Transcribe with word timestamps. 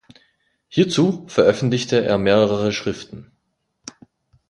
Hierzu 0.67 1.27
veröffentlichte 1.27 2.03
er 2.03 2.17
mehrere 2.17 2.71
Schriften. 2.71 3.33